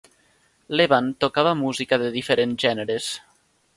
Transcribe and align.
Levan 0.79 1.11
tocava 1.25 1.51
música 1.63 1.99
de 2.05 2.09
diferents 2.17 2.61
gèneres. 2.67 3.11